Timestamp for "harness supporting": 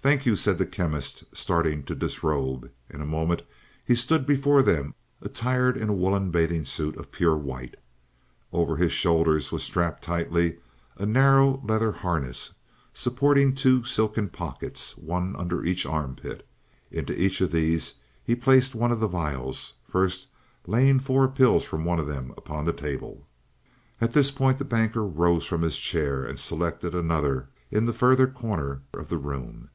11.92-13.54